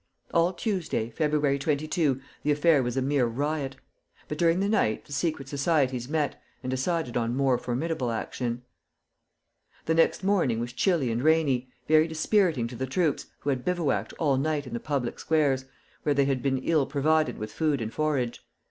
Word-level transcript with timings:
All 0.33 0.51
Tuesday, 0.51 1.11
February 1.11 1.59
22, 1.59 2.19
the 2.41 2.49
affair 2.51 2.81
was 2.81 2.97
a 2.97 3.03
mere 3.03 3.27
riot. 3.27 3.75
But 4.27 4.39
during 4.39 4.59
the 4.59 4.67
night 4.67 5.05
the 5.05 5.13
secret 5.13 5.47
societies 5.47 6.09
met, 6.09 6.41
and 6.63 6.71
decided 6.71 7.15
on 7.15 7.37
more 7.37 7.59
formidable 7.59 8.09
action. 8.09 8.63
The 9.85 9.93
next 9.93 10.23
morning 10.23 10.59
was 10.59 10.73
chilly 10.73 11.11
and 11.11 11.21
rainy, 11.23 11.69
very 11.87 12.07
dispiriting 12.07 12.67
to 12.69 12.75
the 12.75 12.87
troops, 12.87 13.27
who 13.41 13.51
had 13.51 13.63
bivouacked 13.63 14.13
all 14.13 14.37
night 14.37 14.65
in 14.65 14.73
the 14.73 14.79
public 14.79 15.19
squares, 15.19 15.65
where 16.01 16.15
they 16.15 16.25
had 16.25 16.41
been 16.41 16.57
ill 16.57 16.87
provided 16.87 17.37
with 17.37 17.53
food 17.53 17.79
and 17.79 17.93
forage. 17.93 18.43